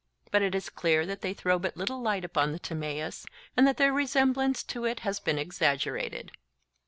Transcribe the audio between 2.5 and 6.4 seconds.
the Timaeus, and that their resemblance to it has been exaggerated.